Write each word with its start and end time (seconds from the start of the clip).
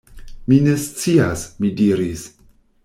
Mi 0.47 0.57
ne 0.69 0.73
scias, 0.85 1.45
mi 1.61 1.73
diris. 1.83 2.29